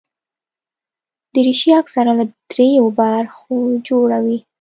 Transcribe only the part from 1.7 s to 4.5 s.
اکثره له درېو برخو جوړه وي.